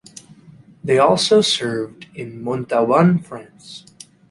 [0.83, 3.85] They also served in Montaubon, France.